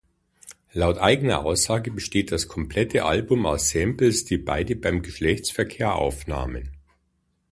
[0.73, 6.71] Laut eigener Aussage besteht das komplette Album aus Samples, die beide beim Geschlechtsverkehr aufnahmen.